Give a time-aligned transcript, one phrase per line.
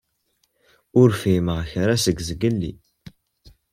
[0.99, 2.73] Ur fhimeɣ kra seg zgelli.